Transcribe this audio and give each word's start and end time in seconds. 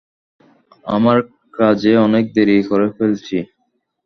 আমার 0.87 1.17
কাজে 1.53 1.93
অনেক 2.05 2.23
দেরি 2.35 2.57
করে 2.69 2.87
ফেলছি। 2.95 3.37